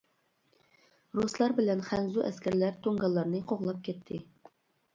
[1.19, 4.23] رۇسلار بىلەن خەنزۇ ئەسكەرلەر تۇڭگانلارنى قوغلاپ كەتتى!